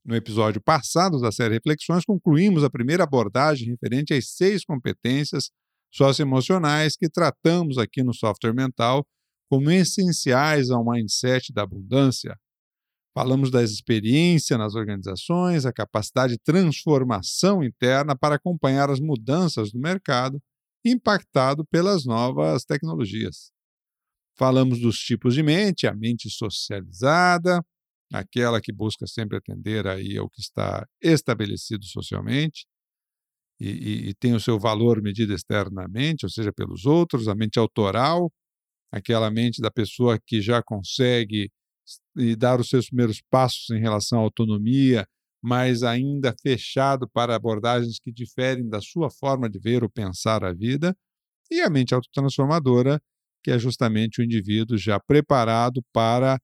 [0.05, 5.51] No episódio passado da série Reflexões, concluímos a primeira abordagem referente às seis competências
[5.93, 9.05] socioemocionais que tratamos aqui no software mental
[9.51, 12.37] como essenciais ao mindset da abundância.
[13.21, 19.79] Falamos da experiência nas organizações, a capacidade de transformação interna para acompanhar as mudanças do
[19.79, 20.41] mercado
[20.83, 23.53] impactado pelas novas tecnologias.
[24.39, 27.63] Falamos dos tipos de mente, a mente socializada,
[28.11, 32.65] aquela que busca sempre atender aí ao que está estabelecido socialmente
[33.61, 37.59] e, e, e tem o seu valor medido externamente, ou seja, pelos outros, a mente
[37.59, 38.33] autoral,
[38.91, 41.51] aquela mente da pessoa que já consegue
[42.17, 45.07] e dar os seus primeiros passos em relação à autonomia,
[45.43, 50.53] mas ainda fechado para abordagens que diferem da sua forma de ver ou pensar a
[50.53, 50.95] vida,
[51.51, 53.01] e a mente autotransformadora,
[53.43, 56.39] que é justamente o indivíduo já preparado para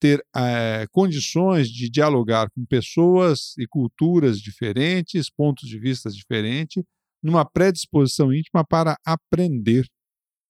[0.00, 6.82] ter é, condições de dialogar com pessoas e culturas diferentes, pontos de vista diferentes,
[7.22, 9.84] numa predisposição íntima para aprender,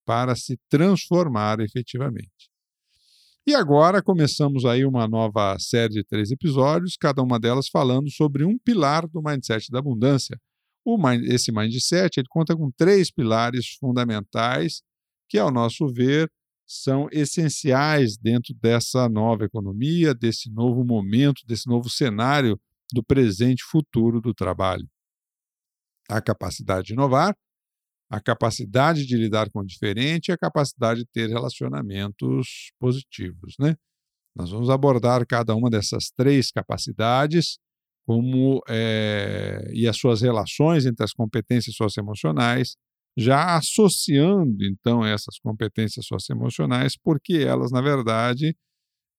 [0.06, 2.47] para se transformar efetivamente.
[3.48, 8.44] E agora começamos aí uma nova série de três episódios, cada uma delas falando sobre
[8.44, 10.38] um pilar do mindset da abundância.
[10.84, 14.82] O, esse mindset ele conta com três pilares fundamentais
[15.31, 16.31] que, ao nosso ver,
[16.66, 22.60] são essenciais dentro dessa nova economia, desse novo momento, desse novo cenário
[22.92, 24.86] do presente e futuro do trabalho.
[26.06, 27.34] A capacidade de inovar,
[28.10, 33.76] a capacidade de lidar com o diferente e a capacidade de ter relacionamentos positivos, né?
[34.36, 37.58] Nós vamos abordar cada uma dessas três capacidades
[38.06, 42.76] como é, e as suas relações entre as competências socioemocionais,
[43.16, 48.56] já associando então essas competências socioemocionais, porque elas na verdade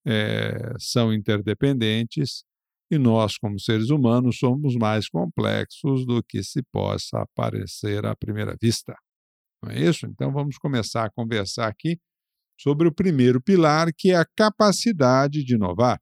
[0.07, 2.43] é, são interdependentes
[2.91, 8.55] e nós, como seres humanos, somos mais complexos do que se possa parecer à primeira
[8.61, 8.95] vista.
[9.61, 10.05] Não é isso?
[10.07, 11.99] Então vamos começar a conversar aqui
[12.59, 15.99] sobre o primeiro pilar, que é a capacidade de inovar.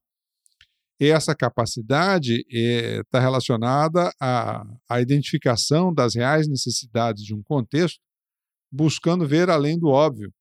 [1.00, 8.00] Essa capacidade está eh, relacionada à, à identificação das reais necessidades de um contexto,
[8.72, 10.32] buscando ver além do óbvio,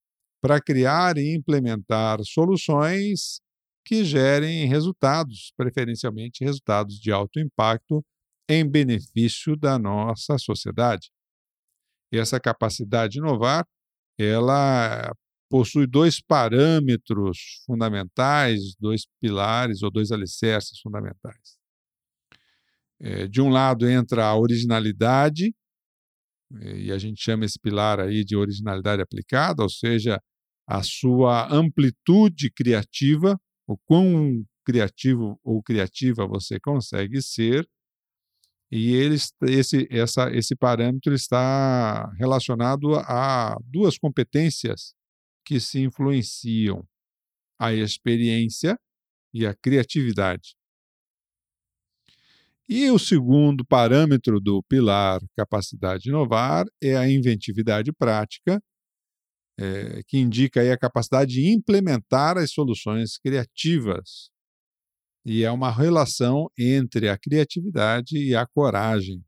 [0.41, 3.40] para criar e implementar soluções
[3.88, 8.06] que gerem resultados, preferencialmente resultados de alto impacto
[8.50, 11.09] em benefício da nossa sociedade.
[12.12, 13.66] E essa capacidade de inovar,
[14.20, 15.09] ela
[15.50, 21.58] possui dois parâmetros fundamentais, dois pilares ou dois alicerces fundamentais.
[23.00, 25.56] É, de um lado entra a originalidade,
[26.52, 30.22] e a gente chama esse pilar aí de originalidade aplicada, ou seja,
[30.68, 37.68] a sua amplitude criativa, o quão criativo ou criativa você consegue ser,
[38.72, 44.94] e eles, esse, essa, esse parâmetro está relacionado a duas competências
[45.46, 46.86] que se influenciam:
[47.60, 48.78] a experiência
[49.34, 50.56] e a criatividade.
[52.70, 58.62] E o segundo parâmetro do pilar capacidade de inovar é a inventividade prática,
[59.59, 64.30] é, que indica aí a capacidade de implementar as soluções criativas.
[65.25, 69.21] E é uma relação entre a criatividade e a coragem.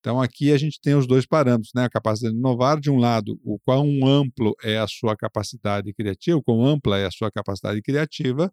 [0.00, 1.84] Então, aqui a gente tem os dois parâmetros, né?
[1.84, 6.38] A capacidade de inovar, de um lado, o quão amplo é a sua capacidade criativa,
[6.38, 8.50] o quão ampla é a sua capacidade criativa,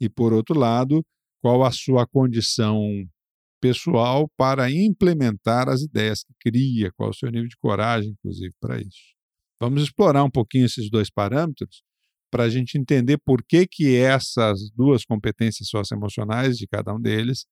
[0.00, 1.04] e, por outro lado,
[1.42, 2.80] qual a sua condição
[3.60, 8.80] pessoal para implementar as ideias que cria, qual o seu nível de coragem, inclusive, para
[8.80, 9.14] isso.
[9.60, 11.82] Vamos explorar um pouquinho esses dois parâmetros
[12.30, 17.46] para a gente entender por que, que essas duas competências socioemocionais de cada um deles,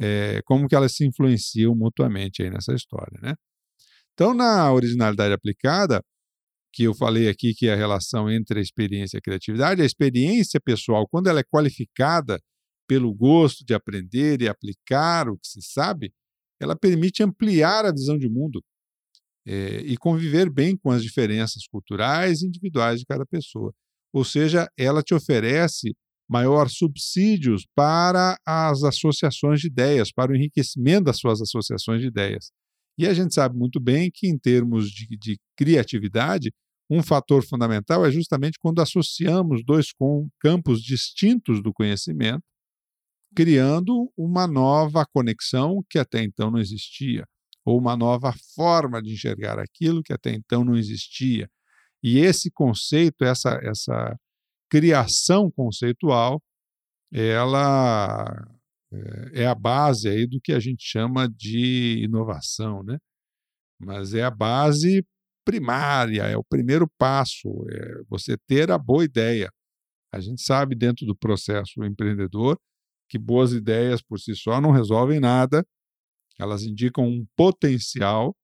[0.00, 3.34] é, como que elas se influenciam mutuamente aí nessa história, né?
[4.14, 6.02] Então, na originalidade aplicada,
[6.72, 9.84] que eu falei aqui que é a relação entre a experiência e a criatividade, a
[9.84, 12.40] experiência pessoal, quando ela é qualificada
[12.88, 16.12] pelo gosto de aprender e aplicar o que se sabe,
[16.60, 18.62] ela permite ampliar a visão de mundo
[19.46, 23.72] é, e conviver bem com as diferenças culturais e individuais de cada pessoa.
[24.12, 25.94] Ou seja, ela te oferece
[26.28, 32.50] maior subsídios para as associações de ideias, para o enriquecimento das suas associações de ideias.
[32.96, 36.52] E a gente sabe muito bem que, em termos de, de criatividade,
[36.88, 39.88] um fator fundamental é justamente quando associamos dois
[40.40, 42.42] campos distintos do conhecimento
[43.34, 47.26] criando uma nova conexão que até então não existia,
[47.64, 51.48] ou uma nova forma de enxergar aquilo que até então não existia.
[52.02, 54.16] E esse conceito, essa, essa
[54.70, 56.42] criação conceitual,
[57.12, 58.26] ela
[58.92, 62.98] é, é a base aí do que a gente chama de inovação, né?
[63.80, 65.04] Mas é a base
[65.44, 69.50] primária, é o primeiro passo, é você ter a boa ideia.
[70.12, 72.58] A gente sabe dentro do processo empreendedor
[73.08, 75.64] que boas ideias por si só não resolvem nada,
[76.38, 78.36] elas indicam um potencial,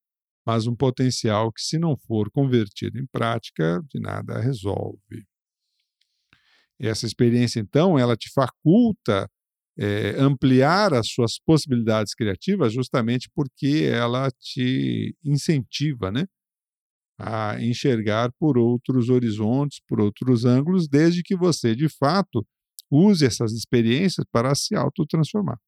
[0.47, 5.27] mas um potencial que, se não for convertido em prática, de nada resolve.
[6.79, 9.31] Essa experiência, então, ela te faculta
[9.79, 16.27] é, ampliar as suas possibilidades criativas justamente porque ela te incentiva né,
[17.19, 22.47] a enxergar por outros horizontes, por outros ângulos, desde que você, de fato,
[22.91, 25.59] Use essas experiências para se autotransformar.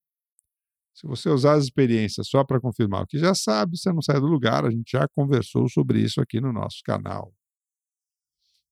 [0.95, 4.21] Se você usar as experiências só para confirmar o que já sabe, você não sai
[4.21, 4.65] do lugar.
[4.65, 7.33] A gente já conversou sobre isso aqui no nosso canal.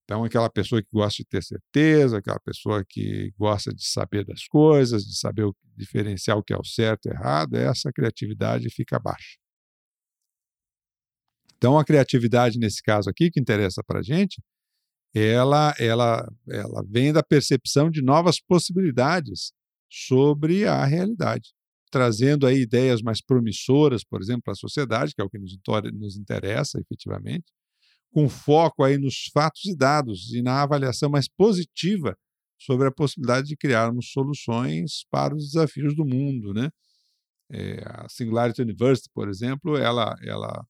[0.05, 4.44] Então, aquela pessoa que gosta de ter certeza, aquela pessoa que gosta de saber das
[4.49, 8.99] coisas, de saber o, diferenciar o que é o certo e errado, essa criatividade fica
[8.99, 9.38] baixa.
[11.56, 14.43] Então, a criatividade, nesse caso aqui, que interessa para a gente,
[15.14, 19.52] ela, ela, ela vem da percepção de novas possibilidades
[19.88, 21.52] sobre a realidade,
[21.90, 25.56] trazendo aí ideias mais promissoras, por exemplo, para a sociedade, que é o que nos,
[25.92, 27.52] nos interessa efetivamente,
[28.12, 32.16] com foco aí nos fatos e dados e na avaliação mais positiva
[32.58, 36.70] sobre a possibilidade de criarmos soluções para os desafios do mundo, né?
[37.52, 40.64] É, a Singularity University, por exemplo, ela, ela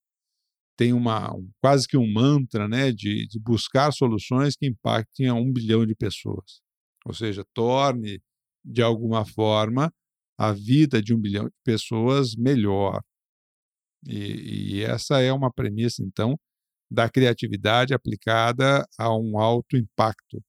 [0.79, 5.35] tem uma, um, quase que um mantra né, de, de buscar soluções que impactem a
[5.35, 6.63] um bilhão de pessoas.
[7.05, 8.23] Ou seja, torne,
[8.65, 9.93] de alguma forma,
[10.41, 13.03] a vida de um bilhão de pessoas melhor.
[14.09, 16.39] E, e, essa é uma premissa, então,
[16.91, 20.43] da criatividade aplicada a um alto impacto,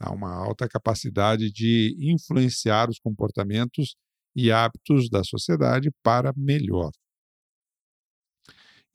[0.00, 3.94] a uma alta capacidade de influenciar os comportamentos
[4.34, 6.90] e hábitos da sociedade para melhor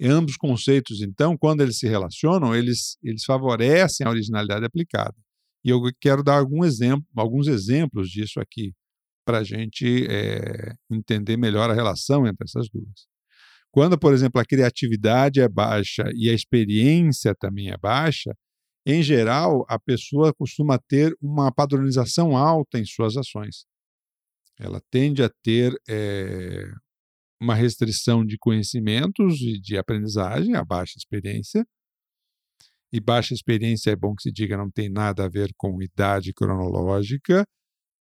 [0.04, 5.16] ambos conceitos, então, quando eles se relacionam, eles, eles favorecem a originalidade aplicada.
[5.64, 8.74] E eu quero dar algum exemplo, alguns exemplos disso aqui,
[9.32, 13.08] para a gente é, entender melhor a relação entre essas duas.
[13.72, 18.36] Quando, por exemplo, a criatividade é baixa e a experiência também é baixa,
[18.86, 23.64] em geral, a pessoa costuma ter uma padronização alta em suas ações.
[24.60, 26.66] Ela tende a ter é,
[27.42, 31.66] uma restrição de conhecimentos e de aprendizagem, a baixa experiência.
[32.92, 36.34] E baixa experiência é bom que se diga, não tem nada a ver com idade
[36.34, 37.46] cronológica,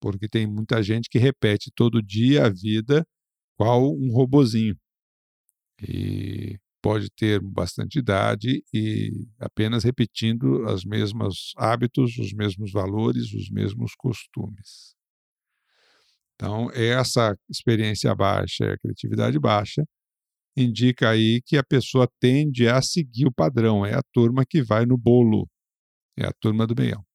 [0.01, 3.07] porque tem muita gente que repete todo dia a vida
[3.57, 4.77] qual um robozinho.
[5.83, 13.51] E pode ter bastante idade e apenas repetindo os mesmos hábitos, os mesmos valores, os
[13.51, 14.97] mesmos costumes.
[16.35, 19.85] Então, essa experiência baixa, a criatividade baixa,
[20.57, 24.87] indica aí que a pessoa tende a seguir o padrão, é a turma que vai
[24.87, 25.49] no bolo,
[26.17, 27.08] é a turma do meião.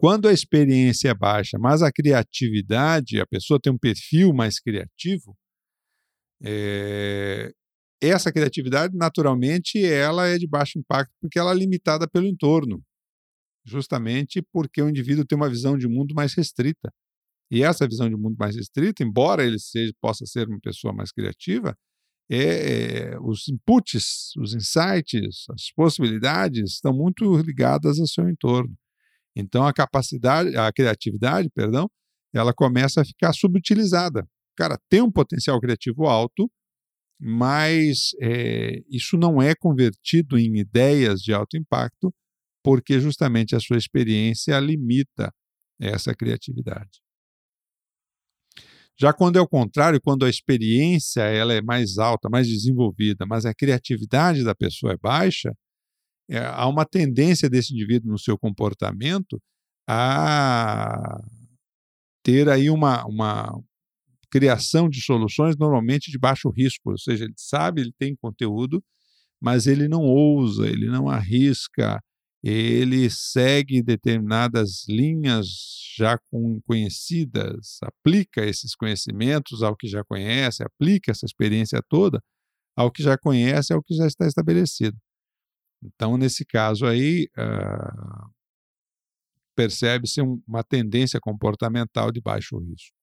[0.00, 5.36] Quando a experiência é baixa, mas a criatividade, a pessoa tem um perfil mais criativo,
[6.42, 7.52] é,
[8.00, 12.82] essa criatividade, naturalmente, ela é de baixo impacto porque ela é limitada pelo entorno,
[13.62, 16.90] justamente porque o indivíduo tem uma visão de mundo mais restrita.
[17.50, 21.12] E essa visão de mundo mais restrita, embora ele seja, possa ser uma pessoa mais
[21.12, 21.76] criativa,
[22.30, 28.74] é, é, os inputs, os insights, as possibilidades estão muito ligadas ao seu entorno.
[29.36, 31.88] Então a capacidade, a criatividade, perdão,
[32.34, 34.26] ela começa a ficar subutilizada.
[34.56, 36.50] Cara tem um potencial criativo alto,
[37.20, 42.12] mas é, isso não é convertido em ideias de alto impacto,
[42.62, 45.32] porque justamente a sua experiência limita
[45.80, 47.00] essa criatividade.
[48.98, 53.46] Já quando é o contrário, quando a experiência ela é mais alta, mais desenvolvida, mas
[53.46, 55.54] a criatividade da pessoa é baixa,
[56.30, 59.40] é, há uma tendência desse indivíduo no seu comportamento
[59.88, 61.20] a
[62.22, 63.60] ter aí uma, uma
[64.30, 68.82] criação de soluções normalmente de baixo risco, ou seja, ele sabe, ele tem conteúdo,
[69.40, 72.00] mas ele não ousa, ele não arrisca,
[72.42, 75.48] ele segue determinadas linhas
[75.96, 76.18] já
[76.64, 82.22] conhecidas, aplica esses conhecimentos ao que já conhece, aplica essa experiência toda
[82.76, 84.96] ao que já conhece, ao que já está estabelecido.
[85.82, 88.30] Então, nesse caso aí, uh,
[89.56, 92.94] percebe-se uma tendência comportamental de baixo risco.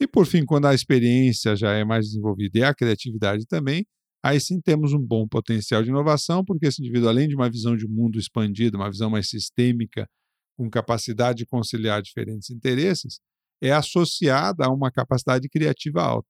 [0.00, 3.86] E, por fim, quando a experiência já é mais desenvolvida e a criatividade também,
[4.22, 7.76] aí sim temos um bom potencial de inovação, porque esse indivíduo, além de uma visão
[7.76, 10.08] de mundo expandida, uma visão mais sistêmica,
[10.56, 13.20] com capacidade de conciliar diferentes interesses,
[13.60, 16.28] é associada a uma capacidade criativa alta.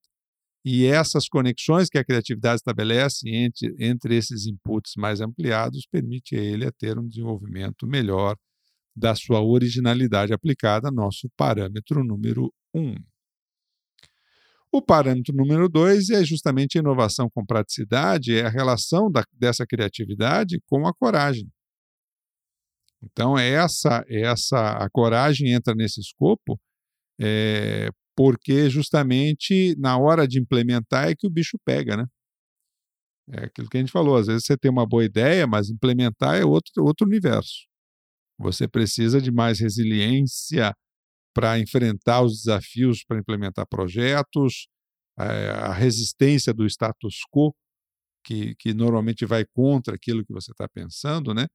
[0.68, 6.40] E essas conexões que a criatividade estabelece entre, entre esses inputs mais ampliados permite a
[6.40, 8.36] ele a ter um desenvolvimento melhor
[8.94, 12.96] da sua originalidade aplicada, nosso parâmetro número um.
[14.72, 19.64] O parâmetro número dois é justamente a inovação com praticidade, é a relação da, dessa
[19.64, 21.48] criatividade com a coragem.
[23.00, 26.60] Então, essa, essa a coragem entra nesse escopo
[27.20, 32.06] é, porque justamente na hora de implementar é que o bicho pega, né?
[33.28, 36.36] É aquilo que a gente falou, às vezes você tem uma boa ideia, mas implementar
[36.36, 37.66] é outro, outro universo.
[38.38, 40.74] Você precisa de mais resiliência
[41.34, 44.68] para enfrentar os desafios para implementar projetos,
[45.18, 47.54] eh, a resistência do status quo,
[48.24, 51.46] que, que normalmente vai contra aquilo que você está pensando, né?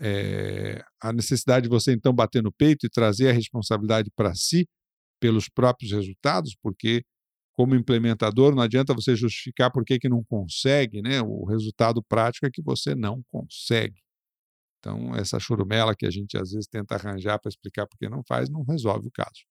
[0.00, 4.66] É, a necessidade de você então bater no peito e trazer a responsabilidade para si
[5.26, 7.02] pelos próprios resultados, porque
[7.56, 11.20] como implementador não adianta você justificar por que, que não consegue, né?
[11.20, 14.00] O resultado prático é que você não consegue.
[14.78, 18.22] Então, essa churumela que a gente às vezes tenta arranjar para explicar por que não
[18.28, 19.44] faz, não resolve o caso.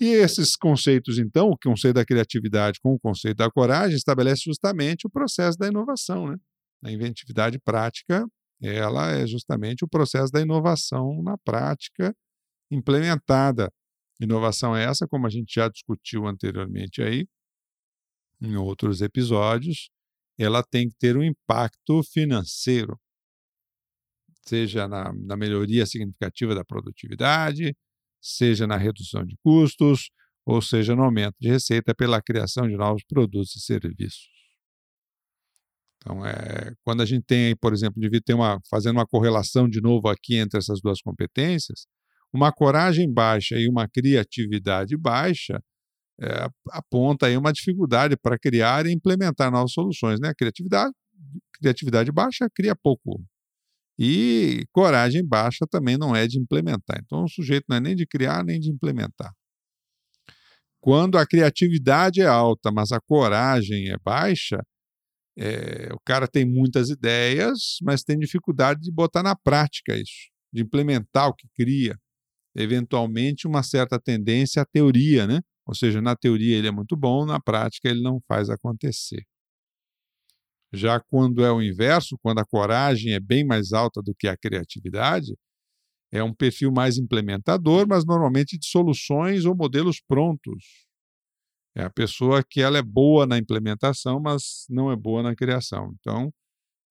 [0.00, 5.06] E esses conceitos, então, o conceito da criatividade com o conceito da coragem, estabelece justamente
[5.06, 6.28] o processo da inovação.
[6.28, 6.36] Né?
[6.82, 8.26] A inventividade prática,
[8.62, 12.14] ela é justamente o processo da inovação na prática
[12.70, 13.72] implementada.
[14.20, 17.26] Inovação é essa, como a gente já discutiu anteriormente aí,
[18.40, 19.90] em outros episódios,
[20.38, 22.98] ela tem que ter um impacto financeiro
[24.46, 27.74] seja na, na melhoria significativa da produtividade,
[28.20, 30.10] seja na redução de custos,
[30.44, 34.28] ou seja no aumento de receita pela criação de novos produtos e serviços.
[35.98, 39.80] Então, é, quando a gente tem, por exemplo, devia ter uma, fazendo uma correlação de
[39.80, 41.86] novo aqui entre essas duas competências,
[42.32, 45.62] uma coragem baixa e uma criatividade baixa
[46.20, 50.20] é, aponta aí uma dificuldade para criar e implementar novas soluções.
[50.20, 50.32] Né?
[50.36, 50.92] Criatividade,
[51.58, 53.20] criatividade baixa cria pouco,
[54.02, 56.98] e coragem baixa também não é de implementar.
[57.04, 59.30] Então, o sujeito não é nem de criar nem de implementar.
[60.80, 64.58] Quando a criatividade é alta, mas a coragem é baixa,
[65.36, 70.62] é, o cara tem muitas ideias, mas tem dificuldade de botar na prática isso, de
[70.62, 71.94] implementar o que cria.
[72.54, 75.40] Eventualmente, uma certa tendência à teoria, né?
[75.66, 79.24] Ou seja, na teoria ele é muito bom, na prática ele não faz acontecer.
[80.72, 84.36] Já quando é o inverso, quando a coragem é bem mais alta do que a
[84.36, 85.34] criatividade,
[86.12, 90.64] é um perfil mais implementador, mas normalmente de soluções ou modelos prontos.
[91.74, 95.94] É a pessoa que ela é boa na implementação, mas não é boa na criação.
[96.00, 96.32] Então,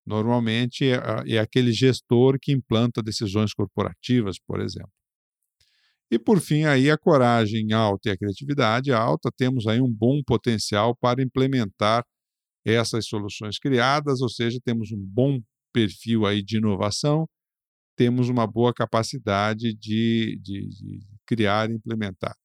[0.06, 4.99] normalmente é, é aquele gestor que implanta decisões corporativas, por exemplo.
[6.12, 10.22] E por fim, aí a coragem alta e a criatividade alta, temos aí um bom
[10.24, 12.04] potencial para implementar
[12.66, 15.40] essas soluções criadas, ou seja, temos um bom
[15.72, 17.28] perfil aí de inovação,
[17.96, 22.36] temos uma boa capacidade de, de, de criar e implementar.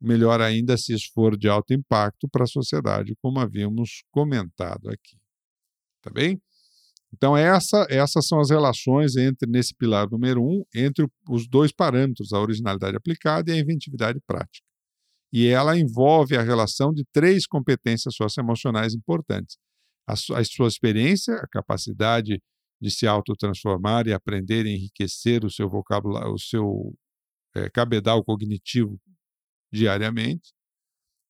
[0.00, 5.16] Melhor ainda se isso for de alto impacto para a sociedade, como havíamos comentado aqui.
[6.02, 6.40] Tá bem?
[7.16, 12.32] Então, essa, essas são as relações entre, nesse pilar número um, entre os dois parâmetros,
[12.32, 14.66] a originalidade aplicada e a inventividade prática.
[15.32, 19.56] E ela envolve a relação de três competências socioemocionais importantes:
[20.08, 22.42] a, a sua experiência, a capacidade
[22.82, 26.92] de se autotransformar e aprender e enriquecer o seu vocabulário, o seu
[27.54, 28.98] é, cabedal cognitivo
[29.72, 30.52] diariamente,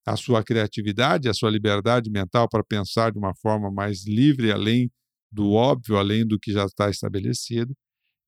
[0.06, 4.90] a sua criatividade, a sua liberdade mental para pensar de uma forma mais livre, além
[5.34, 7.74] do óbvio, além do que já está estabelecido,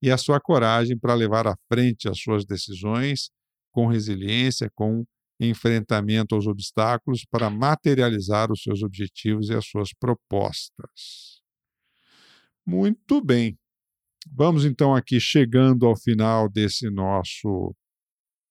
[0.01, 3.29] e a sua coragem para levar à frente as suas decisões
[3.71, 5.05] com resiliência, com
[5.39, 11.41] enfrentamento aos obstáculos para materializar os seus objetivos e as suas propostas.
[12.65, 13.57] Muito bem.
[14.29, 17.73] Vamos então aqui chegando ao final desse nosso